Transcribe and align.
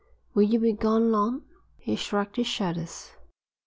"Will 0.33 0.41
you 0.49 0.57
be 0.57 0.73
gone 0.73 1.11
long?" 1.11 1.43
He 1.77 1.95
shrugged 1.95 2.37
his 2.37 2.47
shoulders. 2.47 3.11